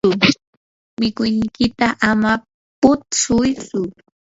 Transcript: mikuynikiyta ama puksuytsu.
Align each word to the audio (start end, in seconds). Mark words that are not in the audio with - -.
mikuynikiyta 0.99 1.87
ama 2.09 2.31
puksuytsu. 2.81 3.81